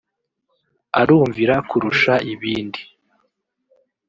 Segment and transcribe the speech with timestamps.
[1.01, 2.81] arumvira kurusha ibindi